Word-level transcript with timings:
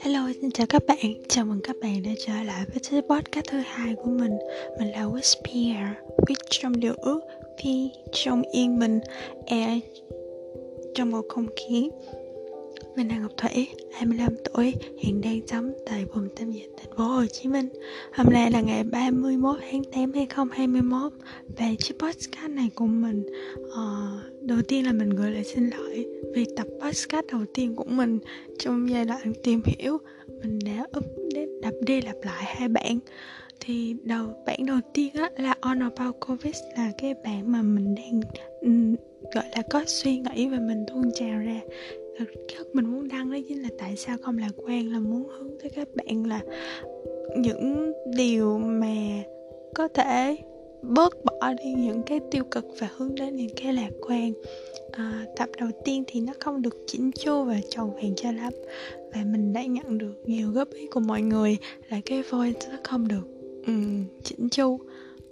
Hello, 0.00 0.28
xin 0.40 0.50
chào 0.50 0.66
các 0.66 0.82
bạn. 0.86 1.14
Chào 1.28 1.44
mừng 1.44 1.60
các 1.62 1.76
bạn 1.82 2.02
đã 2.02 2.10
trở 2.26 2.32
lại 2.44 2.64
với 2.68 2.78
cái 2.90 3.02
podcast 3.02 3.46
thứ 3.50 3.58
hai 3.64 3.94
của 3.94 4.10
mình. 4.10 4.32
Mình 4.78 4.88
là 4.88 5.04
Whisper, 5.04 5.88
viết 6.28 6.34
trong 6.50 6.80
điều 6.80 6.94
ước, 7.02 7.20
P 7.56 7.62
trong 8.12 8.42
yên 8.52 8.78
bình, 8.78 9.00
E 9.46 9.80
trong 10.94 11.10
một 11.10 11.24
không 11.28 11.46
khí. 11.56 11.90
Mình 12.96 13.08
là 13.08 13.18
Ngọc 13.18 13.32
Thủy, 13.36 13.68
25 13.92 14.32
tuổi, 14.44 14.74
hiện 14.98 15.20
đang 15.20 15.40
sống 15.46 15.72
tại 15.86 16.04
vùng 16.04 16.28
tâm 16.36 16.52
dịch 16.52 16.70
thành 16.76 16.96
phố 16.96 17.04
Hồ 17.04 17.26
Chí 17.26 17.48
Minh. 17.48 17.68
Hôm 18.12 18.26
nay 18.32 18.50
là 18.50 18.60
ngày 18.60 18.84
31 18.84 19.56
tháng 19.70 19.84
8 19.84 20.12
2021 20.12 21.12
và 21.58 21.66
chiếc 21.78 21.94
podcast 21.98 22.50
này 22.50 22.70
của 22.74 22.86
mình 22.86 23.26
uh, 23.58 24.42
đầu 24.42 24.58
tiên 24.68 24.86
là 24.86 24.92
mình 24.92 25.10
gửi 25.10 25.30
lời 25.30 25.44
xin 25.44 25.70
lỗi 25.70 26.06
vì 26.34 26.46
tập 26.56 26.66
podcast 26.82 27.26
đầu 27.32 27.44
tiên 27.54 27.74
của 27.76 27.84
mình 27.84 28.18
trong 28.58 28.90
giai 28.90 29.04
đoạn 29.04 29.32
tìm 29.42 29.60
hiểu. 29.66 29.98
Mình 30.42 30.58
đã 30.64 30.86
update 30.98 31.46
đập 31.62 31.74
đi 31.80 32.00
lặp 32.00 32.16
lại 32.22 32.44
hai 32.46 32.68
bản. 32.68 32.98
Thì 33.60 33.96
đầu 34.02 34.26
bản 34.46 34.66
đầu 34.66 34.78
tiên 34.94 35.14
á, 35.14 35.30
là 35.36 35.54
on 35.60 35.78
about 35.78 36.16
covid 36.26 36.54
là 36.76 36.92
cái 36.98 37.14
bản 37.24 37.52
mà 37.52 37.62
mình 37.62 37.94
đang 37.94 38.20
um, 38.60 38.94
gọi 39.34 39.44
là 39.56 39.62
có 39.70 39.84
suy 39.86 40.18
nghĩ 40.18 40.48
và 40.48 40.58
mình 40.58 40.84
tuôn 40.88 41.10
trào 41.14 41.38
ra 41.38 41.60
thực 42.18 42.28
chất 42.48 42.74
mình 42.74 42.86
muốn 42.86 43.08
đăng 43.08 43.30
đó 43.30 43.38
chính 43.48 43.62
là 43.62 43.68
tại 43.78 43.96
sao 43.96 44.16
không 44.22 44.38
lạc 44.38 44.52
quan 44.56 44.92
là 44.92 44.98
muốn 44.98 45.28
hướng 45.28 45.50
tới 45.62 45.70
các 45.70 45.88
bạn 45.94 46.26
là 46.26 46.40
những 47.36 47.92
điều 48.16 48.58
mà 48.58 49.22
có 49.74 49.88
thể 49.88 50.36
bớt 50.82 51.24
bỏ 51.24 51.52
đi 51.64 51.74
những 51.74 52.02
cái 52.02 52.20
tiêu 52.30 52.44
cực 52.50 52.64
và 52.78 52.90
hướng 52.96 53.14
đến 53.14 53.36
những 53.36 53.54
cái 53.56 53.72
lạc 53.72 53.90
quan. 54.00 54.32
À, 54.92 55.26
tập 55.36 55.48
đầu 55.58 55.68
tiên 55.84 56.04
thì 56.06 56.20
nó 56.20 56.32
không 56.40 56.62
được 56.62 56.76
chỉnh 56.86 57.10
chu 57.12 57.44
và 57.44 57.60
tròn 57.70 57.96
vẹn 57.96 58.14
cho 58.16 58.32
lắm 58.32 58.52
và 59.14 59.24
mình 59.24 59.52
đã 59.52 59.64
nhận 59.64 59.98
được 59.98 60.22
nhiều 60.26 60.50
góp 60.50 60.70
ý 60.70 60.86
của 60.86 61.00
mọi 61.00 61.22
người 61.22 61.56
là 61.90 62.00
cái 62.04 62.22
voice 62.30 62.68
nó 62.70 62.76
không 62.84 63.08
được 63.08 63.28
um, 63.66 64.04
chỉnh 64.22 64.48
chu. 64.48 64.78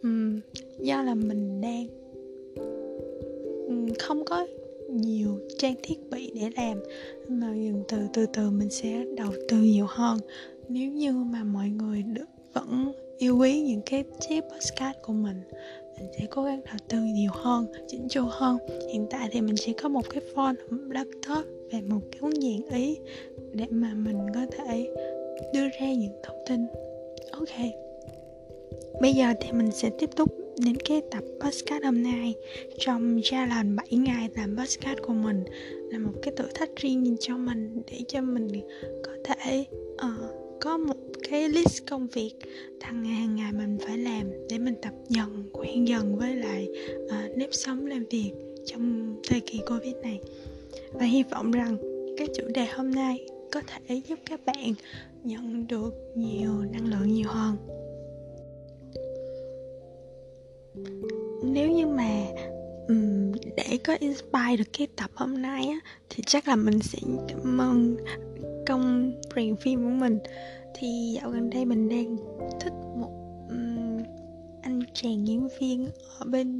Um, 0.02 0.40
do 0.80 1.02
là 1.02 1.14
mình 1.14 1.60
đang 1.60 1.86
um, 3.66 3.88
không 3.98 4.24
có 4.24 4.46
nhiều 4.90 5.38
trang 5.58 5.74
thiết 5.82 6.10
bị 6.10 6.32
để 6.34 6.50
làm. 6.56 6.82
Mà 7.28 7.54
dần 7.54 7.82
từ 7.88 7.98
từ 8.12 8.26
từ 8.32 8.50
mình 8.50 8.70
sẽ 8.70 9.04
đầu 9.16 9.32
tư 9.48 9.56
nhiều 9.56 9.86
hơn. 9.88 10.18
Nếu 10.68 10.90
như 10.90 11.12
mà 11.12 11.44
mọi 11.44 11.68
người 11.68 12.02
được, 12.02 12.26
vẫn 12.52 12.92
yêu 13.18 13.38
quý 13.38 13.60
những 13.60 13.80
cái 13.86 14.04
chiếc 14.20 14.40
postcard 14.40 14.98
của 15.02 15.12
mình 15.12 15.40
mình 15.98 16.08
sẽ 16.18 16.26
cố 16.30 16.42
gắng 16.42 16.60
đầu 16.66 16.76
tư 16.88 16.98
nhiều 17.00 17.30
hơn, 17.34 17.66
chỉnh 17.88 18.08
chu 18.08 18.24
hơn. 18.30 18.58
Hiện 18.92 19.06
tại 19.10 19.28
thì 19.32 19.40
mình 19.40 19.54
chỉ 19.58 19.72
có 19.72 19.88
một 19.88 20.10
cái 20.10 20.22
phone 20.34 20.54
laptop 20.90 21.46
và 21.72 21.78
một 21.88 22.00
cái 22.12 22.20
ứng 22.20 22.40
dàn 22.40 22.80
ý 22.80 22.96
để 23.52 23.66
mà 23.70 23.94
mình 23.94 24.18
có 24.34 24.46
thể 24.50 24.94
đưa 25.54 25.68
ra 25.80 25.92
những 25.92 26.12
thông 26.22 26.36
tin. 26.48 26.66
Ok. 27.32 27.70
Bây 29.00 29.12
giờ 29.12 29.26
thì 29.40 29.52
mình 29.52 29.70
sẽ 29.70 29.90
tiếp 29.98 30.10
tục 30.16 30.33
đến 30.58 30.76
cái 30.84 31.02
tập 31.10 31.24
podcast 31.40 31.84
hôm 31.84 32.02
nay. 32.02 32.34
Trong 32.78 33.20
challenge 33.22 33.76
7 33.76 33.88
ngày 33.90 34.28
làm 34.36 34.56
podcast 34.56 34.98
của 35.06 35.12
mình 35.12 35.44
là 35.90 35.98
một 35.98 36.12
cái 36.22 36.34
thử 36.36 36.44
thách 36.54 36.76
riêng 36.76 37.16
cho 37.20 37.36
mình 37.36 37.82
để 37.90 37.98
cho 38.08 38.20
mình 38.20 38.48
có 39.04 39.12
thể 39.24 39.64
uh, 39.94 40.34
có 40.60 40.76
một 40.76 40.96
cái 41.30 41.48
list 41.48 41.82
công 41.90 42.06
việc 42.06 42.32
hàng 42.80 43.02
ngày 43.02 43.14
hàng 43.14 43.36
ngày 43.36 43.52
mình 43.52 43.78
phải 43.86 43.98
làm 43.98 44.30
để 44.50 44.58
mình 44.58 44.74
tập 44.82 44.92
dần 45.08 45.48
quen 45.52 45.88
dần 45.88 46.16
với 46.18 46.36
lại 46.36 46.68
uh, 47.04 47.36
nếp 47.36 47.48
sống 47.52 47.86
làm 47.86 48.04
việc 48.10 48.32
trong 48.66 49.16
thời 49.28 49.40
kỳ 49.40 49.60
covid 49.68 49.94
này. 50.02 50.20
Và 50.92 51.04
hy 51.04 51.22
vọng 51.22 51.50
rằng 51.50 51.76
cái 52.16 52.28
chủ 52.34 52.44
đề 52.54 52.66
hôm 52.66 52.90
nay 52.90 53.26
có 53.52 53.60
thể 53.66 54.00
giúp 54.08 54.18
các 54.26 54.40
bạn 54.46 54.74
nhận 55.24 55.66
được 55.66 55.94
nhiều 56.14 56.52
năng 56.72 56.86
lượng 56.86 57.14
nhiều 57.14 57.28
hơn. 57.28 57.56
Có 63.84 63.96
inspire 64.00 64.56
được 64.58 64.70
cái 64.78 64.86
tập 64.96 65.10
hôm 65.14 65.42
nay 65.42 65.66
á 65.66 65.78
thì 66.10 66.22
chắc 66.26 66.48
là 66.48 66.56
mình 66.56 66.80
sẽ 66.80 66.98
cảm 67.28 67.60
ơn 67.60 67.96
công 68.66 69.12
rèn 69.36 69.56
phim 69.56 69.84
của 69.84 69.90
mình. 69.90 70.18
Thì 70.74 71.18
dạo 71.20 71.30
gần 71.30 71.50
đây 71.50 71.64
mình 71.64 71.88
đang 71.88 72.16
thích 72.60 72.72
một 72.96 73.10
um, 73.48 73.98
anh 74.62 74.80
chàng 74.94 75.26
diễn 75.26 75.48
viên 75.60 75.88
ở 76.18 76.26
bên 76.26 76.53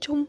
chung. 0.00 0.24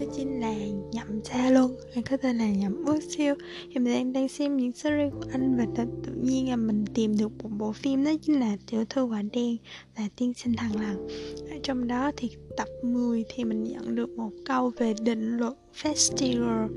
Đó 0.00 0.06
chính 0.16 0.40
là 0.40 0.54
nhậm 0.92 1.24
xa 1.24 1.50
luôn. 1.50 1.76
Anh 1.94 2.04
có 2.10 2.16
tên 2.16 2.38
là 2.38 2.50
nhậm 2.50 2.84
bước 2.84 3.02
siêu. 3.08 3.34
Thì 3.68 3.78
mình 3.80 3.94
đang 3.94 4.12
đang 4.12 4.28
xem 4.28 4.56
những 4.56 4.72
series 4.72 5.12
của 5.12 5.24
anh 5.32 5.56
và 5.56 5.66
tự, 5.76 5.84
tự 6.06 6.12
nhiên 6.22 6.50
là 6.50 6.56
mình 6.56 6.84
tìm 6.94 7.16
được 7.18 7.28
một 7.42 7.50
bộ 7.58 7.72
phim 7.72 8.04
đó 8.04 8.10
chính 8.22 8.40
là 8.40 8.56
tiểu 8.70 8.84
thư 8.84 9.02
quả 9.04 9.22
đen 9.32 9.56
và 9.96 10.08
tiên 10.16 10.32
sinh 10.34 10.54
thằng 10.56 10.80
lằn. 10.80 11.08
Ở 11.50 11.56
trong 11.62 11.88
đó 11.88 12.10
thì 12.16 12.30
tập 12.56 12.68
10 12.82 13.24
thì 13.34 13.44
mình 13.44 13.64
nhận 13.64 13.94
được 13.94 14.10
một 14.10 14.30
câu 14.44 14.72
về 14.76 14.94
định 15.02 15.36
luật 15.36 15.52
festival. 15.82 16.68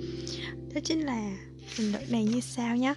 Đó 0.73 0.81
chính 0.83 1.05
là 1.05 1.37
định 1.79 1.91
luật 1.91 2.11
này 2.11 2.23
như 2.23 2.39
sau 2.39 2.75
nhé 2.75 2.93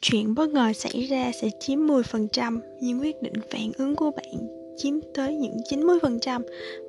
chuyện 0.00 0.34
bất 0.34 0.50
ngờ 0.50 0.72
xảy 0.72 1.06
ra 1.06 1.32
sẽ 1.42 1.50
chiếm 1.60 1.78
10% 1.78 2.60
nhưng 2.80 3.00
quyết 3.00 3.22
định 3.22 3.34
phản 3.50 3.72
ứng 3.72 3.96
của 3.96 4.10
bạn 4.10 4.59
chiếm 4.82 5.00
tới 5.14 5.36
những 5.36 5.56
90% 5.70 6.42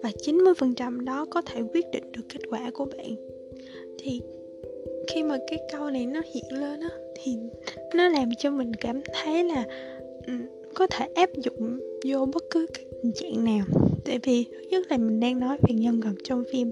và 0.03 0.09
90% 0.09 1.05
đó 1.05 1.25
có 1.29 1.41
thể 1.41 1.61
quyết 1.73 1.85
định 1.91 2.11
được 2.11 2.21
kết 2.29 2.39
quả 2.49 2.71
của 2.73 2.85
bạn. 2.85 3.15
Thì 3.99 4.21
khi 5.07 5.23
mà 5.23 5.37
cái 5.47 5.59
câu 5.71 5.89
này 5.89 6.05
nó 6.05 6.21
hiện 6.33 6.45
lên 6.49 6.79
á, 6.79 6.89
thì 7.15 7.37
nó 7.95 8.09
làm 8.09 8.29
cho 8.37 8.51
mình 8.51 8.73
cảm 8.73 9.01
thấy 9.13 9.43
là 9.43 9.65
ừ, 10.27 10.33
có 10.73 10.87
thể 10.87 11.07
áp 11.15 11.29
dụng 11.43 11.79
vô 12.05 12.25
bất 12.33 12.43
cứ 12.49 12.65
cái 12.73 12.85
tình 13.03 13.11
trạng 13.13 13.43
nào 13.43 13.65
tại 14.05 14.19
vì 14.23 14.43
thứ 14.43 14.69
nhất 14.69 14.87
là 14.89 14.97
mình 14.97 15.19
đang 15.19 15.39
nói 15.39 15.57
về 15.61 15.73
nhân 15.73 16.01
vật 16.01 16.13
trong 16.23 16.43
phim. 16.51 16.71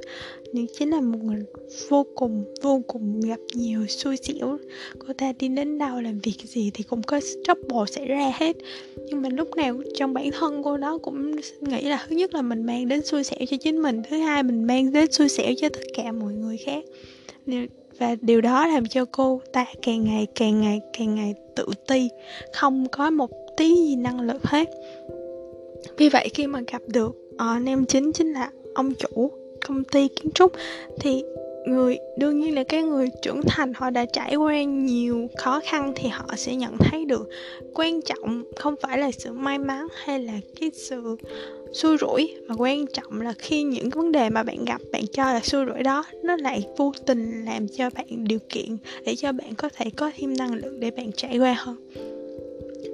Nhưng 0.53 0.65
chính 0.77 0.89
là 0.89 1.01
một 1.01 1.17
người 1.23 1.43
vô 1.89 2.05
cùng 2.15 2.43
vô 2.61 2.81
cùng 2.87 3.21
gặp 3.21 3.39
nhiều 3.53 3.87
xui 3.87 4.17
xẻo, 4.17 4.57
cô 4.99 5.13
ta 5.17 5.33
đi 5.39 5.47
đến 5.47 5.77
đâu, 5.77 6.01
làm 6.01 6.19
việc 6.19 6.37
gì 6.43 6.71
thì 6.73 6.83
cũng 6.83 7.03
có 7.03 7.19
trouble 7.43 7.85
xảy 7.87 8.05
ra 8.05 8.31
hết. 8.35 8.57
Nhưng 9.07 9.21
mà 9.21 9.29
lúc 9.29 9.55
nào 9.55 9.81
trong 9.95 10.13
bản 10.13 10.29
thân 10.39 10.63
cô 10.63 10.77
đó 10.77 10.97
cũng 10.97 11.31
nghĩ 11.61 11.81
là 11.81 12.05
thứ 12.09 12.15
nhất 12.15 12.33
là 12.33 12.41
mình 12.41 12.63
mang 12.63 12.87
đến 12.87 13.05
xui 13.05 13.23
xẻo 13.23 13.39
cho 13.49 13.57
chính 13.57 13.81
mình, 13.81 14.01
thứ 14.09 14.17
hai 14.17 14.43
mình 14.43 14.63
mang 14.63 14.93
đến 14.93 15.11
xui 15.11 15.29
xẻo 15.29 15.53
cho 15.57 15.69
tất 15.69 15.83
cả 15.93 16.11
mọi 16.11 16.33
người 16.33 16.57
khác. 16.57 16.83
Và 17.99 18.15
điều 18.21 18.41
đó 18.41 18.67
làm 18.67 18.85
cho 18.85 19.05
cô 19.05 19.41
ta 19.53 19.65
càng 19.81 20.03
ngày 20.03 20.27
càng 20.35 20.61
ngày 20.61 20.79
càng 20.97 21.15
ngày 21.15 21.33
tự 21.55 21.65
ti. 21.87 22.09
Không 22.53 22.85
có 22.91 23.09
một 23.09 23.29
tí 23.57 23.75
gì 23.75 23.95
năng 23.95 24.21
lực 24.21 24.43
hết 24.43 24.69
vì 25.97 26.09
vậy 26.09 26.29
khi 26.33 26.47
mà 26.47 26.61
gặp 26.71 26.81
được 26.87 27.15
ờ, 27.37 27.55
uh, 27.55 27.63
nam 27.63 27.85
chính 27.85 28.11
chính 28.11 28.33
là 28.33 28.51
ông 28.73 28.93
chủ 28.93 29.31
công 29.67 29.83
ty 29.83 30.07
kiến 30.07 30.31
trúc 30.31 30.51
thì 30.99 31.23
người 31.65 31.97
đương 32.17 32.39
nhiên 32.39 32.55
là 32.55 32.63
cái 32.63 32.83
người 32.83 33.09
trưởng 33.21 33.41
thành 33.47 33.73
họ 33.75 33.89
đã 33.89 34.05
trải 34.05 34.35
qua 34.35 34.63
nhiều 34.63 35.27
khó 35.37 35.61
khăn 35.63 35.93
thì 35.95 36.09
họ 36.09 36.25
sẽ 36.37 36.55
nhận 36.55 36.77
thấy 36.77 37.05
được 37.05 37.29
quan 37.73 38.01
trọng 38.01 38.43
không 38.55 38.75
phải 38.81 38.97
là 38.97 39.11
sự 39.11 39.31
may 39.31 39.59
mắn 39.59 39.87
hay 40.03 40.19
là 40.19 40.33
cái 40.59 40.71
sự 40.73 41.17
xui 41.73 41.97
rủi 41.97 42.35
mà 42.47 42.55
quan 42.57 42.85
trọng 42.87 43.21
là 43.21 43.33
khi 43.37 43.63
những 43.63 43.89
vấn 43.89 44.11
đề 44.11 44.29
mà 44.29 44.43
bạn 44.43 44.65
gặp 44.65 44.81
bạn 44.91 45.07
cho 45.07 45.23
là 45.23 45.39
xui 45.39 45.65
rủi 45.65 45.83
đó 45.83 46.03
nó 46.23 46.35
lại 46.35 46.65
vô 46.77 46.91
tình 47.05 47.45
làm 47.45 47.67
cho 47.67 47.89
bạn 47.89 48.27
điều 48.27 48.39
kiện 48.49 48.77
để 49.05 49.15
cho 49.15 49.31
bạn 49.31 49.55
có 49.57 49.69
thể 49.69 49.89
có 49.89 50.11
thêm 50.17 50.37
năng 50.37 50.53
lượng 50.53 50.79
để 50.79 50.91
bạn 50.91 51.11
trải 51.11 51.37
qua 51.37 51.55
hơn. 51.59 51.75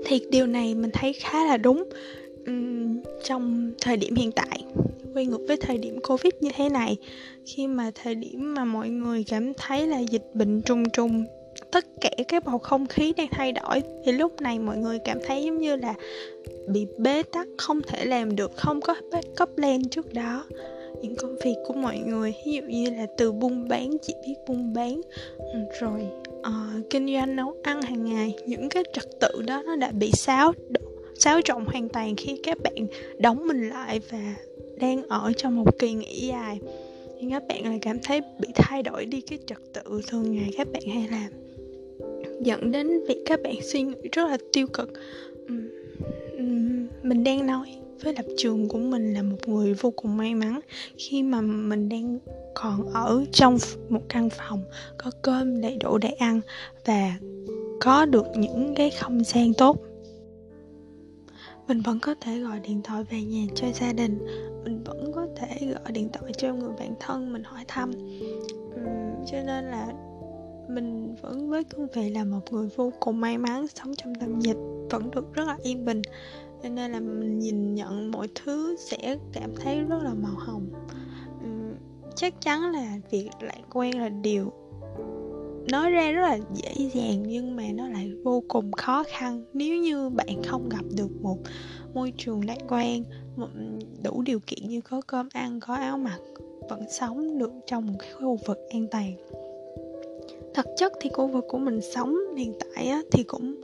Thì 0.05 0.21
điều 0.29 0.47
này 0.47 0.75
mình 0.75 0.91
thấy 0.93 1.13
khá 1.13 1.45
là 1.45 1.57
đúng 1.57 1.83
trong 3.25 3.71
thời 3.81 3.97
điểm 3.97 4.15
hiện 4.15 4.31
tại 4.31 4.63
quay 5.13 5.25
ngược 5.25 5.41
với 5.47 5.57
thời 5.57 5.77
điểm 5.77 5.99
covid 6.07 6.33
như 6.39 6.49
thế 6.55 6.69
này. 6.69 6.97
Khi 7.45 7.67
mà 7.67 7.91
thời 8.03 8.15
điểm 8.15 8.53
mà 8.53 8.65
mọi 8.65 8.89
người 8.89 9.23
cảm 9.27 9.53
thấy 9.53 9.87
là 9.87 9.99
dịch 9.99 10.25
bệnh 10.33 10.61
trùng 10.61 10.89
trùng 10.89 11.25
tất 11.71 11.85
cả 12.01 12.09
cái 12.27 12.39
bầu 12.39 12.57
không 12.57 12.87
khí 12.87 13.13
đang 13.17 13.27
thay 13.31 13.51
đổi 13.51 13.83
thì 14.05 14.11
lúc 14.11 14.41
này 14.41 14.59
mọi 14.59 14.77
người 14.77 14.99
cảm 14.99 15.17
thấy 15.27 15.43
giống 15.43 15.57
như 15.57 15.75
là 15.75 15.93
bị 16.67 16.87
bế 16.97 17.23
tắc 17.23 17.47
không 17.57 17.81
thể 17.81 18.05
làm 18.05 18.35
được 18.35 18.51
không 18.55 18.81
có 18.81 18.95
backup 19.11 19.55
plan 19.55 19.89
trước 19.89 20.13
đó. 20.13 20.45
Những 21.01 21.15
công 21.15 21.35
việc 21.43 21.55
của 21.67 21.73
mọi 21.73 21.97
người 21.97 22.33
ví 22.45 22.53
dụ 22.53 22.61
như 22.61 22.89
là 22.89 23.05
từ 23.17 23.31
buôn 23.31 23.67
bán 23.67 23.97
chỉ 24.01 24.13
biết 24.27 24.35
buôn 24.47 24.73
bán. 24.73 25.01
Ừ, 25.37 25.59
rồi 25.79 26.07
uh, 26.39 26.89
kinh 26.89 27.13
doanh 27.13 27.35
nấu 27.35 27.55
ăn 27.63 27.81
hàng 27.81 28.05
ngày 28.05 28.35
những 28.45 28.69
cái 28.69 28.83
trật 28.93 29.19
tự 29.19 29.41
đó 29.47 29.61
nó 29.65 29.75
đã 29.75 29.91
bị 29.91 30.11
xáo 30.11 30.53
xáo 31.15 31.41
trộn 31.41 31.65
hoàn 31.65 31.89
toàn 31.89 32.15
khi 32.15 32.39
các 32.43 32.57
bạn 32.63 32.87
đóng 33.19 33.47
mình 33.47 33.69
lại 33.69 33.99
và 34.09 34.35
đang 34.79 35.03
ở 35.07 35.31
trong 35.37 35.55
một 35.55 35.79
kỳ 35.79 35.93
nghỉ 35.93 36.27
dài. 36.27 36.59
Thì 37.19 37.27
các 37.29 37.43
bạn 37.47 37.65
lại 37.65 37.79
cảm 37.81 37.97
thấy 38.03 38.21
bị 38.39 38.47
thay 38.55 38.83
đổi 38.83 39.05
đi 39.05 39.21
cái 39.21 39.39
trật 39.47 39.57
tự 39.73 40.01
thường 40.07 40.35
ngày 40.35 40.53
các 40.57 40.67
bạn 40.71 40.83
hay 40.93 41.07
làm, 41.11 41.31
dẫn 42.41 42.71
đến 42.71 42.87
việc 43.07 43.23
các 43.25 43.39
bạn 43.43 43.55
suy 43.61 43.81
nghĩ 43.81 43.95
rất 44.11 44.25
là 44.27 44.37
tiêu 44.53 44.67
cực. 44.67 44.93
Mình 47.03 47.23
đang 47.23 47.47
nói 47.47 47.67
với 48.03 48.13
lập 48.13 48.25
trường 48.37 48.67
của 48.67 48.77
mình 48.77 49.13
là 49.13 49.21
một 49.21 49.37
người 49.47 49.73
vô 49.73 49.91
cùng 49.91 50.17
may 50.17 50.35
mắn 50.35 50.59
khi 50.97 51.23
mà 51.23 51.41
mình 51.41 51.89
đang 51.89 52.19
còn 52.53 52.93
ở 52.93 53.25
trong 53.31 53.57
một 53.89 54.01
căn 54.09 54.29
phòng 54.29 54.63
có 54.97 55.11
cơm 55.21 55.61
đầy 55.61 55.77
đủ 55.77 55.97
để 55.97 56.09
ăn 56.09 56.41
và 56.85 57.13
có 57.79 58.05
được 58.05 58.25
những 58.37 58.73
cái 58.75 58.89
không 58.89 59.23
gian 59.23 59.53
tốt 59.53 59.77
mình 61.67 61.81
vẫn 61.81 61.99
có 61.99 62.15
thể 62.21 62.39
gọi 62.39 62.59
điện 62.59 62.81
thoại 62.83 63.03
về 63.03 63.21
nhà 63.21 63.45
cho 63.55 63.67
gia 63.73 63.93
đình. 63.93 64.25
Mình 64.63 64.83
vẫn 64.83 65.11
có 65.15 65.27
thể 65.35 65.73
gọi 65.73 65.91
điện 65.91 66.09
thoại 66.13 66.31
cho 66.37 66.53
người 66.53 66.71
bạn 66.79 66.93
thân 66.99 67.33
mình 67.33 67.43
hỏi 67.43 67.65
thăm. 67.67 67.91
Uhm, 67.91 69.25
cho 69.25 69.37
nên 69.45 69.65
là 69.65 69.93
mình 70.69 71.15
vẫn 71.21 71.49
với 71.49 71.63
cương 71.63 71.87
vị 71.93 72.09
là 72.09 72.23
một 72.23 72.51
người 72.51 72.69
vô 72.75 72.93
cùng 72.99 73.21
may 73.21 73.37
mắn 73.37 73.67
sống 73.67 73.95
trong 73.95 74.15
tâm 74.15 74.39
dịch 74.39 74.57
vẫn 74.89 75.11
được 75.11 75.33
rất 75.33 75.47
là 75.47 75.57
yên 75.63 75.85
bình. 75.85 76.01
Cho 76.63 76.69
nên 76.69 76.91
là 76.91 76.99
mình 76.99 77.39
nhìn 77.39 77.75
nhận 77.75 78.11
mọi 78.11 78.27
thứ 78.35 78.75
sẽ 78.79 79.17
cảm 79.33 79.55
thấy 79.55 79.81
rất 79.81 80.03
là 80.03 80.13
màu 80.13 80.35
hồng. 80.37 80.69
Uhm, 81.45 81.73
chắc 82.15 82.41
chắn 82.41 82.71
là 82.71 82.97
việc 83.11 83.29
lại 83.41 83.61
quen 83.69 83.99
là 83.99 84.09
điều 84.09 84.53
nói 85.71 85.91
ra 85.91 86.11
rất 86.11 86.21
là 86.21 86.37
dễ 86.53 86.89
dàng 86.93 87.23
nhưng 87.27 87.55
mà 87.55 87.63
nó 87.73 87.89
lại 87.89 88.11
vô 88.25 88.43
cùng 88.47 88.71
khó 88.71 89.03
khăn 89.07 89.43
nếu 89.53 89.77
như 89.77 90.09
bạn 90.09 90.43
không 90.43 90.69
gặp 90.69 90.85
được 90.95 91.21
một 91.21 91.37
môi 91.93 92.13
trường 92.17 92.45
lạc 92.45 92.57
quan 92.69 93.03
đủ 94.03 94.21
điều 94.21 94.39
kiện 94.47 94.67
như 94.67 94.81
có 94.81 95.01
cơm 95.07 95.29
ăn, 95.33 95.59
có 95.59 95.75
áo 95.75 95.97
mặc, 95.97 96.19
vẫn 96.69 96.81
sống 96.89 97.37
được 97.37 97.51
trong 97.67 97.87
một 97.87 97.93
cái 97.99 98.11
khu 98.13 98.37
vực 98.45 98.59
an 98.69 98.87
toàn. 98.91 99.13
Thực 100.53 100.65
chất 100.77 100.93
thì 101.01 101.09
khu 101.13 101.27
vực 101.27 101.45
của 101.47 101.57
mình 101.57 101.79
sống 101.81 102.17
hiện 102.37 102.53
tại 102.59 102.91
thì 103.11 103.23
cũng 103.23 103.55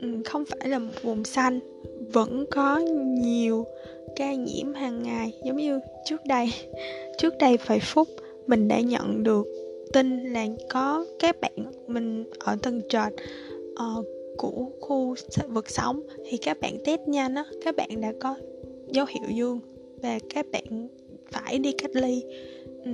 ừ, 0.00 0.08
không 0.24 0.44
phải 0.44 0.68
là 0.68 0.78
một 0.78 0.92
vùng 1.02 1.24
xanh, 1.24 1.60
vẫn 2.12 2.44
có 2.50 2.78
nhiều 3.22 3.66
ca 4.16 4.34
nhiễm 4.34 4.74
hàng 4.74 5.02
ngày. 5.02 5.32
Giống 5.44 5.56
như 5.56 5.80
trước 6.04 6.26
đây 6.26 6.48
trước 7.18 7.34
đây 7.38 7.58
vài 7.66 7.80
phút, 7.80 8.08
mình 8.46 8.68
đã 8.68 8.80
nhận 8.80 9.22
được 9.22 9.46
tin 9.92 10.32
là 10.32 10.46
có 10.70 11.06
các 11.18 11.40
bạn 11.40 11.52
mình 11.86 12.24
ở 12.38 12.56
tầng 12.62 12.80
trệt 12.88 13.12
uh, 13.72 14.06
của 14.36 14.70
khu 14.80 15.14
vực 15.48 15.70
sống. 15.70 16.02
Thì 16.28 16.36
các 16.36 16.60
bạn 16.60 16.78
test 16.84 17.00
nhanh 17.06 17.34
á 17.34 17.44
các 17.64 17.76
bạn 17.76 18.00
đã 18.00 18.12
có 18.20 18.34
dấu 18.88 19.06
hiệu 19.08 19.36
dương 19.36 19.60
và 20.02 20.18
các 20.34 20.46
bạn 20.52 20.88
phải 21.30 21.58
đi 21.58 21.72
cách 21.72 21.90
ly. 21.94 22.22
Ừ, 22.84 22.90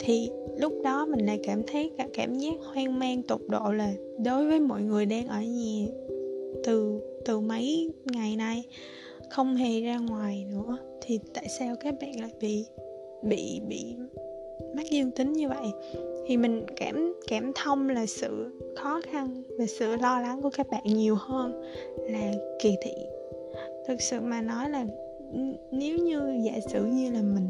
thì 0.00 0.30
lúc 0.58 0.72
đó 0.84 1.06
mình 1.06 1.26
lại 1.26 1.40
cảm 1.42 1.62
thấy 1.66 1.90
cả 1.98 2.08
cảm 2.14 2.38
giác 2.38 2.54
hoang 2.64 2.98
mang 2.98 3.22
tột 3.22 3.40
độ 3.48 3.72
là 3.72 3.92
đối 4.24 4.46
với 4.46 4.60
mọi 4.60 4.82
người 4.82 5.06
đang 5.06 5.28
ở 5.28 5.40
nhà 5.42 5.86
từ 6.64 7.00
từ 7.24 7.40
mấy 7.40 7.90
ngày 8.04 8.36
nay 8.36 8.64
không 9.30 9.56
hề 9.56 9.80
ra 9.80 9.98
ngoài 9.98 10.46
nữa. 10.50 10.76
Thì 11.00 11.18
tại 11.34 11.48
sao 11.58 11.76
các 11.80 11.94
bạn 12.00 12.20
lại 12.20 12.30
bị 12.40 12.64
bị 13.22 13.60
bị 13.68 13.94
mắc 14.76 14.86
dương 14.90 15.10
tính 15.10 15.32
như 15.32 15.48
vậy? 15.48 15.66
Thì 16.26 16.36
mình 16.36 16.66
cảm 16.76 17.14
cảm 17.28 17.52
thông 17.54 17.88
là 17.88 18.06
sự 18.06 18.50
khó 18.76 19.00
khăn 19.10 19.42
và 19.58 19.66
sự 19.66 19.96
lo 19.96 20.20
lắng 20.20 20.42
của 20.42 20.50
các 20.50 20.70
bạn 20.70 20.82
nhiều 20.84 21.14
hơn 21.14 21.62
là 21.96 22.32
kỳ 22.62 22.76
thị. 22.82 22.92
Thực 23.88 24.00
sự 24.00 24.20
mà 24.20 24.42
nói 24.42 24.70
là 24.70 24.86
nếu 25.70 25.98
như 25.98 26.42
giả 26.44 26.60
sử 26.72 26.84
như 26.84 27.10
là 27.12 27.22
mình, 27.22 27.48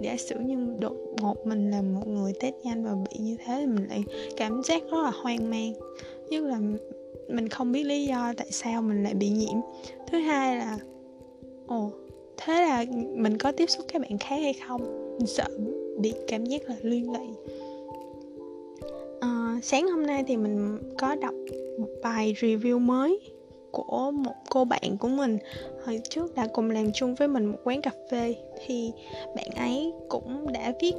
giả 0.00 0.16
sử 0.18 0.34
như 0.38 0.56
đột 0.78 0.96
ngột 1.20 1.46
mình 1.46 1.70
là 1.70 1.82
một 1.82 2.06
người 2.06 2.32
test 2.40 2.54
nhanh 2.62 2.84
và 2.84 2.94
bị 2.94 3.18
như 3.18 3.36
thế 3.44 3.56
thì 3.60 3.66
mình 3.66 3.88
lại 3.88 4.04
cảm 4.36 4.62
giác 4.62 4.82
rất 4.82 5.02
là 5.02 5.10
hoang 5.10 5.50
mang. 5.50 5.72
Nhất 6.30 6.44
là 6.44 6.58
mình 7.28 7.48
không 7.48 7.72
biết 7.72 7.84
lý 7.84 8.06
do 8.06 8.32
tại 8.36 8.46
sao 8.50 8.82
mình 8.82 9.02
lại 9.04 9.14
bị 9.14 9.28
nhiễm. 9.28 9.60
Thứ 10.10 10.18
hai 10.18 10.56
là, 10.56 10.78
ồ, 11.66 11.90
thế 12.36 12.52
là 12.52 12.84
mình 13.14 13.38
có 13.38 13.52
tiếp 13.52 13.70
xúc 13.70 13.86
các 13.92 14.02
bạn 14.02 14.18
khác 14.18 14.36
hay 14.36 14.54
không? 14.66 15.14
Mình 15.18 15.26
sợ 15.26 15.48
bị 16.00 16.12
cảm 16.28 16.44
giác 16.44 16.62
là 16.68 16.76
liên 16.82 17.12
lụy 17.12 17.26
sáng 19.62 19.88
hôm 19.88 20.06
nay 20.06 20.24
thì 20.26 20.36
mình 20.36 20.78
có 20.98 21.14
đọc 21.14 21.34
một 21.78 21.88
bài 22.02 22.34
review 22.40 22.78
mới 22.78 23.20
của 23.70 24.10
một 24.10 24.34
cô 24.50 24.64
bạn 24.64 24.96
của 25.00 25.08
mình. 25.08 25.38
Hồi 25.84 26.00
trước 26.10 26.34
đã 26.34 26.46
cùng 26.52 26.70
làm 26.70 26.92
chung 26.94 27.14
với 27.14 27.28
mình 27.28 27.44
một 27.44 27.58
quán 27.64 27.82
cà 27.82 27.90
phê 28.10 28.36
thì 28.66 28.92
bạn 29.36 29.50
ấy 29.56 29.92
cũng 30.08 30.52
đã 30.52 30.72
viết 30.80 30.94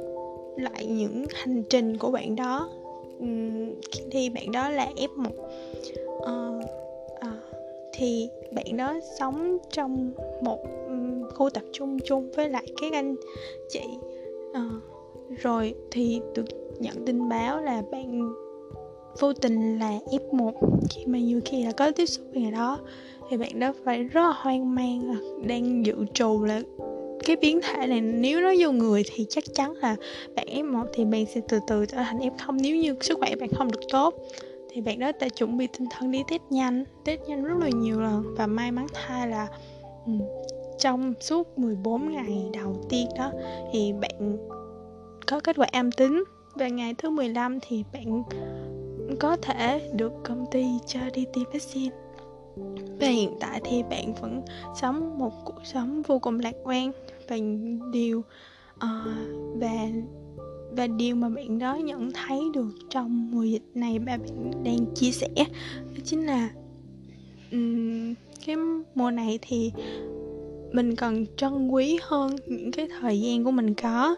lại 0.56 0.86
những 0.86 1.24
hành 1.34 1.62
trình 1.70 1.96
của 1.96 2.10
bạn 2.10 2.36
đó. 2.36 2.70
Khi 4.10 4.30
bạn 4.30 4.52
đó 4.52 4.70
là 4.70 4.90
F1 4.96 5.30
uh, 6.16 6.64
uh, 7.14 7.34
thì 7.92 8.28
bạn 8.52 8.76
đó 8.76 8.94
sống 9.18 9.58
trong 9.70 10.12
một 10.42 10.58
um, 10.86 11.30
khu 11.34 11.50
tập 11.50 11.62
trung 11.72 11.98
chung 12.04 12.30
với 12.36 12.48
lại 12.48 12.66
các 12.80 12.92
anh 12.92 13.16
chị. 13.68 13.84
Uh, 14.50 14.82
rồi 15.42 15.74
thì 15.90 16.20
được 16.34 16.44
nhận 16.78 17.06
tin 17.06 17.28
báo 17.28 17.62
là 17.62 17.82
bạn 17.90 18.32
vô 19.18 19.32
tình 19.32 19.78
là 19.78 19.98
F1 20.10 20.52
khi 20.90 21.06
mà 21.06 21.18
nhiều 21.18 21.40
khi 21.44 21.64
là 21.64 21.72
có 21.72 21.90
tiếp 21.90 22.06
xúc 22.06 22.26
với 22.32 22.42
người 22.42 22.52
đó, 22.52 22.78
thì 23.30 23.36
bạn 23.36 23.58
đó 23.58 23.72
phải 23.84 24.02
rất 24.02 24.20
là 24.20 24.32
hoang 24.36 24.74
mang 24.74 25.14
đang 25.46 25.86
dự 25.86 25.94
trù 26.14 26.44
là 26.44 26.60
cái 27.24 27.36
biến 27.36 27.60
thể 27.62 27.86
này, 27.86 28.00
nếu 28.00 28.40
nó 28.40 28.52
vô 28.60 28.72
người 28.72 29.02
thì 29.14 29.26
chắc 29.28 29.44
chắn 29.54 29.72
là 29.72 29.96
bạn 30.36 30.46
F1 30.46 30.84
thì 30.92 31.04
bạn 31.04 31.26
sẽ 31.26 31.40
từ 31.48 31.58
từ 31.66 31.86
trở 31.86 31.96
thành 31.96 32.18
F0 32.18 32.58
nếu 32.62 32.76
như 32.76 32.94
sức 33.00 33.18
khỏe 33.18 33.36
bạn 33.36 33.48
không 33.48 33.70
được 33.72 33.80
tốt, 33.92 34.14
thì 34.70 34.80
bạn 34.80 34.98
đó 34.98 35.12
đã 35.20 35.28
chuẩn 35.28 35.58
bị 35.58 35.66
tinh 35.66 35.88
thần 35.90 36.10
đi 36.10 36.22
test 36.30 36.42
nhanh. 36.50 36.84
Test 37.04 37.20
nhanh 37.28 37.44
rất 37.44 37.54
là 37.60 37.68
nhiều 37.68 38.00
lần 38.00 38.34
và 38.36 38.46
may 38.46 38.72
mắn 38.72 38.86
thay 38.92 39.28
là 39.28 39.48
ừ, 40.06 40.12
trong 40.78 41.14
suốt 41.20 41.58
14 41.58 42.12
ngày 42.12 42.50
đầu 42.52 42.76
tiên 42.88 43.06
đó 43.18 43.32
thì 43.72 43.92
bạn 44.00 44.36
có 45.26 45.40
kết 45.40 45.56
quả 45.56 45.66
âm 45.72 45.92
tính. 45.92 46.24
Và 46.54 46.68
ngày 46.68 46.94
thứ 46.98 47.10
15 47.10 47.58
thì 47.68 47.84
bạn 47.92 48.22
có 49.16 49.36
thể 49.36 49.90
được 49.94 50.12
công 50.24 50.46
ty 50.50 50.64
cho 50.86 51.00
đi 51.14 51.26
tiêm 51.32 51.44
vaccine. 51.52 51.96
Và 53.00 53.06
hiện 53.06 53.34
tại 53.40 53.60
thì 53.64 53.82
bạn 53.82 54.14
vẫn 54.14 54.42
sống 54.80 55.18
một 55.18 55.32
cuộc 55.44 55.60
sống 55.64 56.02
vô 56.02 56.18
cùng 56.18 56.40
lạc 56.40 56.54
quan. 56.64 56.92
Và 57.28 57.36
điều 57.92 58.18
uh, 58.18 59.08
và 59.54 59.88
và 60.70 60.86
điều 60.86 61.16
mà 61.16 61.28
bạn 61.28 61.58
đó 61.58 61.74
nhận 61.74 62.10
thấy 62.12 62.40
được 62.54 62.68
trong 62.90 63.30
mùa 63.30 63.42
dịch 63.42 63.62
này 63.74 63.98
mà 63.98 64.16
bạn 64.16 64.64
đang 64.64 64.94
chia 64.94 65.10
sẻ 65.10 65.28
đó 65.36 66.00
chính 66.04 66.26
là 66.26 66.50
um, 67.52 68.14
cái 68.46 68.56
mùa 68.94 69.10
này 69.10 69.38
thì 69.42 69.72
mình 70.72 70.96
cần 70.96 71.26
trân 71.36 71.68
quý 71.68 71.98
hơn 72.02 72.36
những 72.46 72.72
cái 72.72 72.88
thời 73.00 73.20
gian 73.20 73.44
của 73.44 73.50
mình 73.50 73.74
có. 73.74 74.16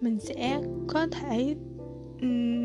Mình 0.00 0.18
sẽ 0.20 0.60
có 0.86 1.06
thể 1.06 1.54
um, 2.20 2.61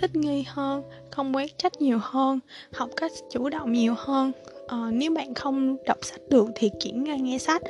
thích 0.00 0.16
nghi 0.16 0.44
hơn 0.46 0.82
không 1.10 1.36
quét 1.36 1.58
trách 1.58 1.72
nhiều 1.80 1.98
hơn 2.02 2.40
học 2.72 2.90
cách 2.96 3.12
chủ 3.30 3.48
động 3.48 3.72
nhiều 3.72 3.94
hơn. 3.96 4.32
Uh, 4.64 4.92
nếu 4.92 5.10
bạn 5.10 5.34
không 5.34 5.76
đọc 5.86 5.98
sách 6.02 6.20
được 6.28 6.46
thì 6.54 6.70
chuyển 6.80 7.04
ra 7.04 7.16
nghe 7.16 7.38
sách 7.38 7.62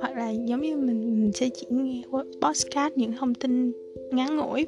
hoặc 0.00 0.16
là 0.16 0.30
giống 0.30 0.60
như 0.60 0.76
mình, 0.76 1.20
mình 1.20 1.32
sẽ 1.34 1.48
chỉ 1.48 1.66
nghe 1.70 2.02
podcast 2.42 2.92
những 2.96 3.12
thông 3.12 3.34
tin 3.34 3.72
ngắn 4.10 4.36
ngủi. 4.36 4.66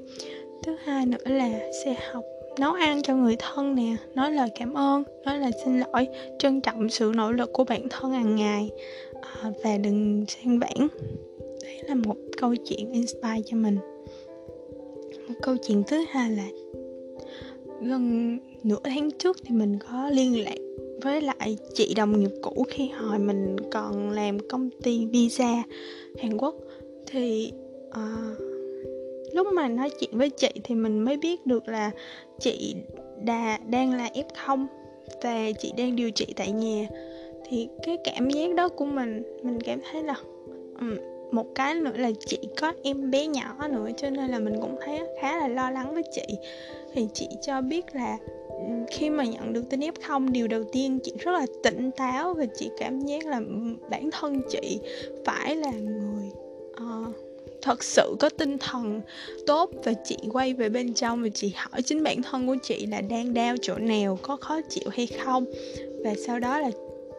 Thứ 0.62 0.76
hai 0.84 1.06
nữa 1.06 1.24
là 1.24 1.50
sẽ 1.84 1.96
học 2.12 2.24
nấu 2.58 2.72
ăn 2.72 3.02
cho 3.02 3.14
người 3.14 3.36
thân 3.38 3.74
nè 3.74 3.96
nói 4.14 4.32
lời 4.32 4.48
cảm 4.58 4.74
ơn 4.74 5.02
nói 5.24 5.38
lời 5.38 5.50
xin 5.64 5.78
lỗi 5.78 6.08
trân 6.38 6.60
trọng 6.60 6.88
sự 6.88 7.12
nỗ 7.14 7.32
lực 7.32 7.52
của 7.52 7.64
bản 7.64 7.88
thân 7.90 8.12
hàng 8.12 8.36
ngày. 8.36 8.70
À, 9.22 9.50
và 9.64 9.78
đừng 9.78 10.24
sang 10.28 10.58
bản 10.58 10.88
đấy 11.62 11.82
là 11.88 11.94
một 11.94 12.16
câu 12.36 12.54
chuyện 12.54 12.92
inspire 12.92 13.42
cho 13.46 13.56
mình. 13.56 13.78
Một 15.28 15.34
câu 15.42 15.56
chuyện 15.66 15.82
thứ 15.86 16.04
hai 16.10 16.30
là 16.30 16.44
gần 17.80 18.38
nửa 18.62 18.78
tháng 18.84 19.10
trước 19.10 19.36
thì 19.44 19.54
mình 19.54 19.78
có 19.78 20.10
liên 20.10 20.44
lạc 20.44 20.56
với 21.02 21.20
lại 21.20 21.58
chị 21.74 21.94
đồng 21.94 22.20
nghiệp 22.20 22.30
cũ 22.42 22.66
khi 22.68 22.88
hồi 22.88 23.18
mình 23.18 23.56
còn 23.70 24.10
làm 24.10 24.38
công 24.48 24.70
ty 24.82 25.06
visa 25.06 25.62
Hàn 26.18 26.36
Quốc. 26.38 26.54
Thì 27.06 27.52
uh, 27.88 28.40
lúc 29.34 29.46
mà 29.54 29.68
nói 29.68 29.90
chuyện 30.00 30.10
với 30.12 30.30
chị 30.30 30.50
thì 30.64 30.74
mình 30.74 30.98
mới 31.04 31.16
biết 31.16 31.46
được 31.46 31.68
là 31.68 31.90
chị 32.40 32.74
đà 33.24 33.58
đang 33.68 33.94
là 33.94 34.10
F0 34.14 34.66
và 35.22 35.50
chị 35.58 35.72
đang 35.76 35.96
điều 35.96 36.10
trị 36.10 36.26
tại 36.36 36.52
nhà. 36.52 36.88
Thì 37.48 37.68
cái 37.86 37.98
cảm 38.04 38.30
giác 38.30 38.54
đó 38.54 38.68
của 38.68 38.84
mình 38.84 39.22
mình 39.42 39.60
cảm 39.60 39.80
thấy 39.90 40.02
là 40.02 40.14
um, 40.80 40.96
một 41.30 41.54
cái 41.54 41.74
nữa 41.74 41.92
là 41.96 42.10
chị 42.26 42.38
có 42.60 42.72
em 42.82 43.10
bé 43.10 43.26
nhỏ 43.26 43.68
nữa 43.68 43.88
cho 43.96 44.10
nên 44.10 44.30
là 44.30 44.38
mình 44.38 44.54
cũng 44.60 44.76
thấy 44.84 45.00
khá 45.20 45.38
là 45.38 45.48
lo 45.48 45.70
lắng 45.70 45.94
với 45.94 46.02
chị 46.12 46.22
thì 46.96 47.08
chị 47.14 47.28
cho 47.42 47.60
biết 47.60 47.84
là 47.92 48.18
khi 48.90 49.10
mà 49.10 49.24
nhận 49.24 49.52
được 49.52 49.62
tin 49.70 49.80
F0 49.80 50.32
điều 50.32 50.48
đầu 50.48 50.64
tiên 50.72 50.98
chị 51.02 51.12
rất 51.18 51.32
là 51.32 51.46
tỉnh 51.62 51.90
táo 51.90 52.34
và 52.34 52.44
chị 52.58 52.70
cảm 52.78 53.00
giác 53.00 53.26
là 53.26 53.40
bản 53.90 54.10
thân 54.12 54.42
chị 54.50 54.80
phải 55.24 55.56
là 55.56 55.72
người 55.72 56.30
uh, 56.70 57.16
thật 57.62 57.84
sự 57.84 58.16
có 58.20 58.28
tinh 58.28 58.58
thần 58.58 59.00
tốt 59.46 59.70
và 59.84 59.92
chị 60.04 60.16
quay 60.32 60.54
về 60.54 60.68
bên 60.68 60.94
trong 60.94 61.22
và 61.22 61.28
chị 61.28 61.52
hỏi 61.56 61.82
chính 61.82 62.02
bản 62.02 62.22
thân 62.22 62.46
của 62.46 62.56
chị 62.62 62.86
là 62.86 63.00
đang 63.00 63.34
đau 63.34 63.56
chỗ 63.62 63.74
nào 63.78 64.18
có 64.22 64.36
khó 64.36 64.60
chịu 64.68 64.88
hay 64.92 65.06
không. 65.06 65.44
Và 66.04 66.14
sau 66.26 66.40
đó 66.40 66.58
là 66.60 66.70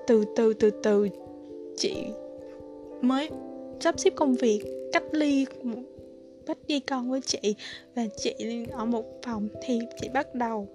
từ 0.07 0.25
từ 0.35 0.53
từ 0.53 0.69
từ 0.83 1.07
chị 1.77 1.95
mới 3.01 3.29
sắp 3.79 3.99
xếp 3.99 4.13
công 4.15 4.35
việc 4.35 4.61
cách 4.93 5.03
ly 5.11 5.45
một 6.47 6.53
bắt 6.53 6.67
đi 6.67 6.79
con 6.79 7.11
với 7.11 7.21
chị 7.25 7.55
và 7.95 8.05
chị 8.17 8.33
ở 8.71 8.85
một 8.85 9.05
phòng 9.23 9.47
thì 9.61 9.79
chị 10.01 10.09
bắt 10.13 10.35
đầu 10.35 10.67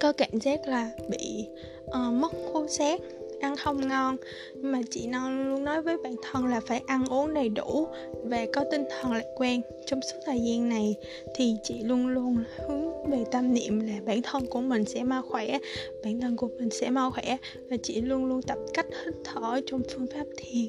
có 0.00 0.12
cảm 0.12 0.40
giác 0.40 0.60
là 0.66 0.90
bị 1.08 1.48
uh, 1.84 2.12
mất 2.12 2.32
khô 2.52 2.66
xác 2.66 3.00
ăn 3.40 3.56
không 3.56 3.88
ngon. 3.88 4.16
Nhưng 4.54 4.72
mà 4.72 4.80
chị 4.90 5.06
non 5.06 5.48
luôn 5.48 5.64
nói 5.64 5.82
với 5.82 5.96
bản 5.96 6.14
thân 6.22 6.46
là 6.46 6.60
phải 6.60 6.82
ăn 6.86 7.04
uống 7.10 7.34
đầy 7.34 7.48
đủ 7.48 7.86
và 8.24 8.46
có 8.52 8.64
tinh 8.70 8.84
thần 8.90 9.12
lạc 9.12 9.26
quan. 9.36 9.60
Trong 9.86 10.00
suốt 10.02 10.18
thời 10.26 10.40
gian 10.40 10.68
này 10.68 10.94
thì 11.34 11.54
chị 11.62 11.82
luôn 11.82 12.08
luôn 12.08 12.36
hướng 12.68 13.10
về 13.10 13.24
tâm 13.30 13.54
niệm 13.54 13.80
là 13.80 13.94
bản 14.06 14.22
thân 14.22 14.46
của 14.46 14.60
mình 14.60 14.84
sẽ 14.84 15.04
mau 15.04 15.22
khỏe, 15.22 15.58
bản 16.04 16.20
thân 16.20 16.36
của 16.36 16.48
mình 16.58 16.70
sẽ 16.70 16.90
mau 16.90 17.10
khỏe. 17.10 17.36
Và 17.70 17.76
chị 17.82 18.00
luôn 18.00 18.24
luôn 18.24 18.42
tập 18.42 18.58
cách 18.74 18.86
hít 19.04 19.14
thở 19.24 19.60
trong 19.66 19.82
phương 19.94 20.06
pháp 20.06 20.24
thiền. 20.36 20.66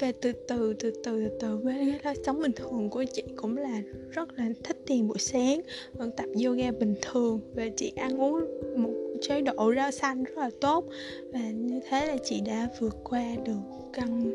Và 0.00 0.12
từ 0.20 0.32
từ 0.48 0.74
từ 0.78 0.90
từ 0.92 1.02
từ 1.04 1.28
từ 1.40 1.56
với 1.56 1.94
cái 2.02 2.14
sống 2.26 2.42
bình 2.42 2.52
thường 2.52 2.90
của 2.90 3.04
chị 3.12 3.22
cũng 3.36 3.56
là 3.56 3.82
rất 4.10 4.28
là 4.36 4.44
thích 4.64 4.76
thiền 4.86 5.08
buổi 5.08 5.18
sáng, 5.18 5.60
vẫn 5.92 6.10
tập 6.16 6.26
yoga 6.44 6.70
bình 6.70 6.94
thường. 7.02 7.40
Và 7.54 7.64
chị 7.76 7.92
ăn 7.96 8.20
uống 8.20 8.40
một 8.76 9.03
chế 9.28 9.40
độ 9.40 9.72
rau 9.76 9.90
xanh 9.90 10.24
rất 10.24 10.38
là 10.38 10.50
tốt. 10.60 10.84
Và 11.32 11.50
như 11.50 11.80
thế 11.88 12.06
là 12.06 12.16
chị 12.24 12.40
đã 12.40 12.68
vượt 12.80 12.96
qua 13.04 13.24
được 13.44 13.60
căn 13.92 14.30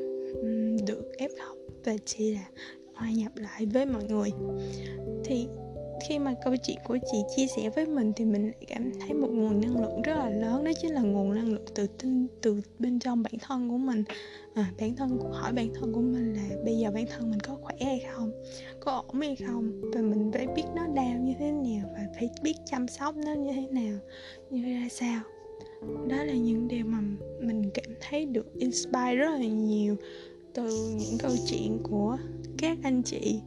được 0.88 1.12
ép 1.17 1.31
học 1.39 1.58
và 1.86 1.96
chị 2.05 2.34
là 2.34 2.46
hòa 2.96 3.12
nhập 3.12 3.31
lại 3.36 3.65
với 3.65 3.86
mọi 3.86 4.03
người. 4.03 4.31
Thì 5.24 5.48
khi 6.08 6.19
mà 6.19 6.34
câu 6.46 6.55
chuyện 6.63 6.77
của 6.88 6.98
chị 7.12 7.17
chia 7.36 7.48
sẻ 7.48 7.69
với 7.69 7.86
mình 7.86 8.13
thì 8.15 8.25
mình 8.25 8.43
lại 8.43 8.65
cảm 8.67 8.91
thấy 9.00 9.13
một 9.13 9.27
nguồn 9.31 9.62
năng 9.62 9.81
lượng 9.81 10.01
rất 10.01 10.15
là 10.15 10.29
lớn 10.29 10.63
đó 10.63 10.72
chính 10.81 10.91
là 10.91 11.01
nguồn 11.01 11.36
năng 11.36 11.53
lượng 11.53 11.65
tự 11.75 11.88
tin 11.88 12.27
từ 12.41 12.62
bên 12.79 13.00
trong 13.00 13.24
bản 13.24 13.34
thân 13.41 13.69
của 13.69 13.77
mình. 13.77 14.03
À, 14.53 14.72
bản 14.79 14.96
thân 14.96 15.19
hỏi 15.31 15.53
bản 15.53 15.69
thân 15.74 15.93
của 15.93 16.01
mình 16.01 16.34
là 16.34 16.55
bây 16.65 16.77
giờ 16.77 16.91
bản 16.91 17.05
thân 17.08 17.29
mình 17.29 17.39
có 17.39 17.58
khỏe 17.62 17.75
hay 17.81 18.05
không 18.13 18.31
có 18.79 19.03
ổn 19.08 19.22
hay 19.22 19.36
không? 19.36 19.81
Và 19.93 20.01
mình 20.01 20.31
phải 20.34 20.48
biết 20.48 20.63
nó 20.75 20.88
đau 20.88 21.19
như 21.22 21.34
thế 21.39 21.51
nào 21.51 21.89
và 21.93 21.99
phải 22.16 22.30
biết 22.44 22.54
chăm 22.66 22.88
sóc 22.88 23.16
nó 23.25 23.34
như 23.34 23.51
thế 23.56 23.68
nào, 23.72 24.00
như 24.50 24.63
ra 24.63 24.88
sao. 24.92 25.22
Đó 26.08 26.24
là 26.24 26.34
những 26.34 26.68
điều 26.68 26.86
mà 26.86 26.98
mình 27.39 27.70
cảm 27.74 27.96
thấy 28.01 28.25
được 28.25 28.54
inspire 28.60 29.16
rất 29.16 29.32
là 29.32 29.46
nhiều 29.46 29.96
từ 30.54 30.96
những 31.00 31.18
câu 31.20 31.32
chuyện 31.48 31.80
của 31.84 32.18
các 32.58 32.78
anh 32.84 33.01
chị. 33.04 33.39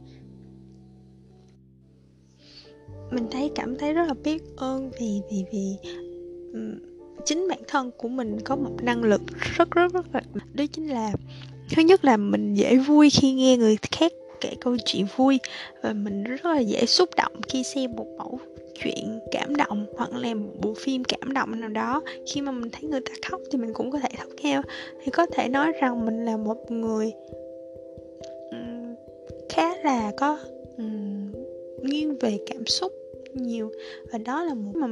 Mình 3.11 3.27
thấy 3.31 3.51
cảm 3.55 3.77
thấy 3.77 3.93
rất 3.93 4.05
là 4.07 4.13
biết 4.23 4.43
ơn 4.57 4.91
vì 4.99 5.21
vì 5.31 5.45
vì 5.51 5.75
chính 7.25 7.47
bản 7.49 7.59
thân 7.67 7.91
của 7.97 8.07
mình 8.07 8.37
có 8.45 8.55
một 8.55 8.75
năng 8.81 9.03
lực 9.03 9.21
rất 9.39 9.71
rất 9.71 9.93
rất 9.93 10.05
là 10.13 10.21
đó 10.53 10.63
chính 10.71 10.91
là, 10.91 11.13
thứ 11.75 11.81
nhất 11.81 12.05
là 12.05 12.17
mình 12.17 12.53
dễ 12.53 12.77
vui 12.77 13.09
khi 13.09 13.33
nghe 13.33 13.57
người 13.57 13.77
khác 13.91 14.11
kể 14.41 14.55
câu 14.61 14.77
chuyện 14.85 15.05
vui 15.15 15.39
và 15.83 15.93
mình 15.93 16.23
rất 16.23 16.45
là 16.45 16.59
dễ 16.59 16.85
xúc 16.85 17.09
động 17.17 17.41
khi 17.47 17.63
xem 17.63 17.91
một 17.95 18.07
mẫu 18.17 18.39
chuyện 18.75 19.19
cảm 19.31 19.55
động 19.55 19.85
hoặc 19.97 20.13
là 20.13 20.33
một 20.33 20.51
bộ 20.61 20.73
phim 20.73 21.03
cảm 21.03 21.33
động 21.33 21.59
nào 21.59 21.69
đó. 21.69 22.01
Khi 22.27 22.41
mà 22.41 22.51
mình 22.51 22.69
thấy 22.71 22.89
người 22.89 23.01
ta 23.01 23.11
khóc 23.29 23.41
thì 23.51 23.57
mình 23.57 23.73
cũng 23.73 23.91
có 23.91 23.99
thể 23.99 24.09
khóc 24.19 24.29
theo. 24.37 24.61
Thì 25.03 25.11
có 25.11 25.25
thể 25.25 25.49
nói 25.49 25.71
rằng 25.81 26.05
mình 26.05 26.25
là 26.25 26.37
một 26.37 26.71
người 26.71 27.11
khá 29.49 29.75
là 29.83 30.11
có 30.17 30.39
um, 30.77 31.31
nghiêng 31.83 32.17
về 32.17 32.37
cảm 32.47 32.65
xúc 32.65 32.93
nhiều. 33.33 33.71
Và 34.11 34.17
đó 34.17 34.43
là 34.43 34.53
một 34.53 34.71
mà 34.75 34.87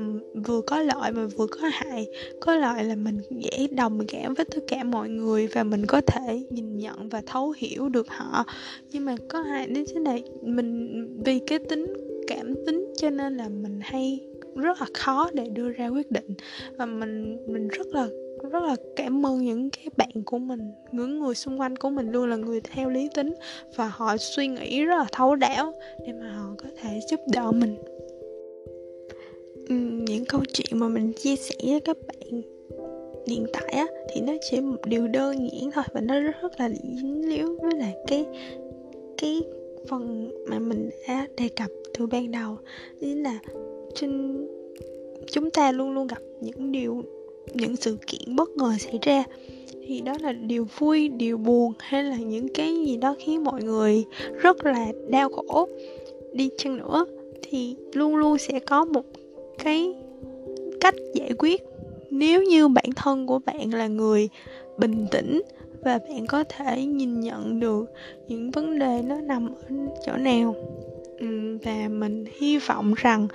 vừa 0.48 0.62
có 0.62 0.82
lợi 0.82 1.12
mà 1.12 1.26
vừa 1.26 1.48
có 1.48 1.70
hại. 1.72 2.08
Có 2.40 2.56
lợi 2.56 2.84
là 2.84 2.96
mình 2.96 3.20
dễ 3.30 3.68
đồng 3.68 4.00
cảm 4.08 4.34
với 4.34 4.46
tất 4.46 4.60
cả 4.68 4.84
mọi 4.84 5.10
người 5.10 5.48
và 5.48 5.64
mình 5.64 5.86
có 5.86 6.02
thể 6.02 6.44
nhìn 6.50 6.78
nhận 6.78 7.10
và 7.10 7.22
thấu 7.26 7.54
hiểu 7.58 7.90
được 7.90 8.08
họ. 8.10 8.46
Nhưng 8.92 9.06
mà 9.06 9.16
có 9.30 9.42
hại 9.42 9.68
đến 9.68 9.86
thế 9.94 10.00
này 10.00 10.24
mình 10.42 11.08
vì 11.26 11.40
cái 11.48 11.60
tính 11.60 11.94
cảm 12.28 12.56
tính 12.66 12.91
cho 13.02 13.10
nên 13.10 13.38
là 13.38 13.50
mình 13.50 13.80
hay 13.82 14.20
rất 14.56 14.82
là 14.82 14.88
khó 14.94 15.30
để 15.34 15.44
đưa 15.54 15.70
ra 15.70 15.88
quyết 15.88 16.12
định. 16.12 16.34
Và 16.78 16.86
mình 16.86 17.38
mình 17.48 17.68
rất 17.68 17.88
là 17.88 18.08
rất 18.52 18.64
là 18.64 18.76
cảm 18.96 19.26
ơn 19.26 19.46
những 19.46 19.70
cái 19.70 19.88
bạn 19.98 20.24
của 20.26 20.38
mình, 20.38 20.72
những 20.92 21.20
người 21.20 21.36
xung 21.36 21.60
quanh 21.60 21.76
của 21.76 21.90
mình 21.90 22.12
luôn 22.12 22.30
là 22.30 22.36
người 22.36 22.62
theo 22.62 22.90
lý 22.90 23.10
tính 23.14 23.34
và 23.76 23.88
họ 23.88 24.18
suy 24.18 24.48
nghĩ 24.48 24.86
rất 24.86 24.98
là 24.98 25.06
thấu 25.12 25.36
đáo 25.36 25.74
để 26.08 26.14
mà 26.14 26.32
họ 26.32 26.56
có 26.58 26.70
thể 26.82 27.00
giúp 27.10 27.20
đỡ 27.34 27.52
mình. 27.52 27.76
Những 30.06 30.26
câu 30.26 30.42
chuyện 30.54 30.80
mà 30.80 30.88
mình 30.88 31.14
chia 31.14 31.36
sẻ 31.36 31.56
với 31.64 31.80
các 31.80 31.98
bạn 32.08 32.42
hiện 33.28 33.46
tại 33.54 33.72
á, 33.72 33.88
thì 34.10 34.22
nó 34.22 34.34
chỉ 34.50 34.62
một 34.62 34.86
điều 34.86 35.08
đơn 35.08 35.50
giản 35.52 35.72
thôi 35.72 35.84
và 35.94 36.02
nó 36.02 36.20
rất 36.20 36.60
là 36.60 36.70
dính 36.70 37.30
líu 37.30 37.58
với 37.62 37.72
lại 37.80 37.96
cái 38.08 38.26
cái 39.18 39.42
phần 39.88 40.32
mà 40.48 40.60
mình 40.60 40.90
đã 41.08 41.28
đề 41.38 41.50
cập 41.50 41.70
từ 41.94 42.06
ban 42.08 42.32
đầu 42.32 42.58
chính 43.00 43.24
là 43.24 43.40
trên 43.96 44.42
chúng 45.32 45.52
ta 45.52 45.72
luôn 45.72 45.92
luôn 45.92 46.08
gặp 46.08 46.22
những 46.42 46.72
điều, 46.72 47.04
những 47.54 47.76
sự 47.76 47.98
kiện 48.08 48.36
bất 48.36 48.50
ngờ 48.50 48.74
xảy 48.80 49.00
ra. 49.02 49.24
Thì 49.88 50.02
đó 50.02 50.14
là 50.22 50.32
điều 50.34 50.68
vui, 50.78 51.10
điều 51.10 51.38
buồn 51.38 51.74
hay 51.80 52.04
là 52.04 52.18
những 52.18 52.48
cái 52.54 52.76
gì 52.86 52.98
đó 52.98 53.16
khiến 53.20 53.44
mọi 53.44 53.64
người 53.64 54.04
rất 54.42 54.66
là 54.66 54.92
đau 55.10 55.30
khổ. 55.30 55.68
Đi 56.34 56.50
chăng 56.58 56.78
nữa 56.78 57.06
thì 57.42 57.76
luôn 57.94 58.16
luôn 58.16 58.38
sẽ 58.38 58.60
có 58.60 58.86
một 58.86 59.06
cái 59.64 59.94
cách 60.80 60.96
giải 61.14 61.34
quyết. 61.38 61.62
Nếu 62.10 62.44
như 62.44 62.68
bản 62.68 62.90
thân 62.96 63.28
của 63.28 63.40
bạn 63.40 63.74
là 63.74 63.88
người 63.88 64.30
bình 64.78 65.06
tĩnh 65.12 65.42
và 65.82 66.00
bạn 66.10 66.26
có 66.28 66.44
thể 66.44 66.86
nhìn 66.86 67.20
nhận 67.20 67.60
được 67.60 67.92
những 68.28 68.52
vấn 68.52 68.80
đề 68.80 69.02
nó 69.08 69.22
nằm 69.22 69.48
ở 69.48 69.76
chỗ 70.06 70.18
nào. 70.18 70.56
Ừ, 71.20 71.58
và 71.64 71.88
mình 71.90 72.26
hy 72.40 72.58
vọng 72.58 72.94
rằng 72.98 73.28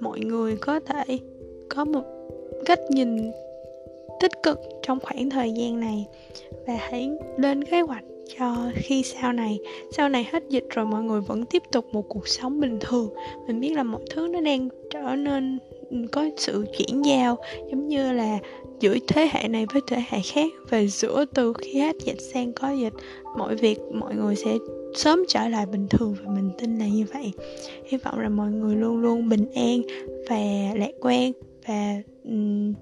mọi 0.00 0.20
người 0.20 0.56
có 0.56 0.80
thể 0.80 1.18
có 1.68 1.84
một 1.84 2.02
cách 2.64 2.80
nhìn 2.90 3.30
tích 4.20 4.42
cực 4.42 4.60
trong 4.82 5.00
khoảng 5.00 5.30
thời 5.30 5.52
gian 5.52 5.80
này. 5.80 6.06
Và 6.66 6.76
hãy 6.80 7.10
lên 7.36 7.64
kế 7.64 7.80
hoạch 7.80 8.04
cho 8.38 8.56
khi 8.74 9.02
sau 9.02 9.32
này. 9.32 9.58
Sau 9.92 10.08
này 10.08 10.28
hết 10.32 10.42
dịch 10.48 10.64
rồi, 10.70 10.86
mọi 10.86 11.02
người 11.02 11.20
vẫn 11.20 11.44
tiếp 11.44 11.62
tục 11.72 11.86
một 11.92 12.08
cuộc 12.08 12.28
sống 12.28 12.60
bình 12.60 12.78
thường. 12.80 13.10
Mình 13.46 13.60
biết 13.60 13.72
là 13.76 13.82
mọi 13.82 14.00
thứ 14.10 14.28
nó 14.32 14.40
đang 14.40 14.68
trở 14.90 15.16
nên 15.16 15.58
ừ, 15.90 15.96
có 16.12 16.28
sự 16.36 16.64
chuyển 16.78 17.04
giao, 17.04 17.36
giống 17.70 17.88
như 17.88 18.12
là 18.12 18.38
giữa 18.80 18.96
thế 19.08 19.28
hệ 19.32 19.48
này 19.48 19.66
với 19.72 19.82
thế 19.86 20.02
hệ 20.08 20.18
khác 20.32 20.52
và 20.70 20.84
giữa 20.84 21.24
từ 21.34 21.52
khi 21.52 21.80
hết 21.80 21.96
dịch 22.04 22.20
sang 22.20 22.52
có 22.52 22.70
dịch 22.70 22.92
mọi 23.38 23.56
việc 23.56 23.78
mọi 23.94 24.14
người 24.14 24.36
sẽ 24.36 24.56
sớm 24.94 25.24
trở 25.28 25.48
lại 25.48 25.66
bình 25.66 25.88
thường 25.88 26.14
và 26.24 26.32
mình 26.34 26.50
tin 26.58 26.78
là 26.78 26.86
như 26.86 27.04
vậy. 27.14 27.32
Hy 27.86 27.98
vọng 27.98 28.18
là 28.18 28.28
mọi 28.28 28.50
người 28.50 28.76
luôn 28.76 29.00
luôn 29.00 29.28
bình 29.28 29.46
an 29.54 29.82
và 30.28 30.74
lạc 30.74 30.92
quan 31.00 31.32
và 31.66 32.02
um, 32.24 32.74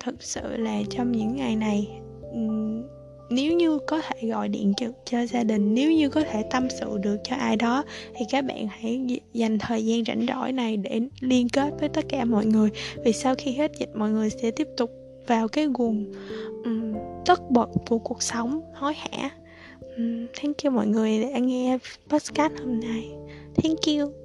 thật 0.00 0.14
sự 0.20 0.56
là 0.56 0.82
trong 0.90 1.12
những 1.12 1.36
ngày 1.36 1.56
này 1.56 1.88
um, 2.32 2.82
nếu 3.30 3.52
như 3.52 3.78
có 3.86 4.00
thể 4.00 4.28
gọi 4.28 4.48
điện 4.48 4.72
cho, 4.76 4.86
cho 5.04 5.26
gia 5.26 5.44
đình 5.44 5.74
nếu 5.74 5.92
như 5.92 6.08
có 6.08 6.22
thể 6.30 6.42
tâm 6.50 6.68
sự 6.80 6.98
được 7.02 7.16
cho 7.24 7.36
ai 7.36 7.56
đó 7.56 7.84
thì 8.14 8.24
các 8.30 8.44
bạn 8.44 8.66
hãy 8.70 9.20
dành 9.32 9.58
thời 9.58 9.86
gian 9.86 10.04
rảnh 10.04 10.26
rỗi 10.28 10.52
này 10.52 10.76
để 10.76 11.00
liên 11.20 11.48
kết 11.48 11.70
với 11.80 11.88
tất 11.88 12.04
cả 12.08 12.24
mọi 12.24 12.46
người. 12.46 12.70
Vì 13.04 13.12
sau 13.12 13.34
khi 13.38 13.52
hết 13.52 13.72
dịch 13.78 13.90
mọi 13.94 14.10
người 14.10 14.30
sẽ 14.30 14.50
tiếp 14.50 14.68
tục 14.76 15.01
vào 15.26 15.48
cái 15.48 15.68
guồng 15.74 16.12
um, 16.64 16.94
tất 17.26 17.50
bật 17.50 17.68
của 17.88 17.98
cuộc 17.98 18.22
sống 18.22 18.60
hối 18.74 18.94
hả. 18.94 19.30
Um, 19.96 20.26
thank 20.42 20.64
you 20.64 20.72
mọi 20.72 20.86
người 20.86 21.22
đã 21.22 21.38
nghe 21.38 21.78
podcast 22.08 22.52
hôm 22.58 22.80
nay. 22.80 23.10
Thank 23.62 23.78
you. 23.86 24.21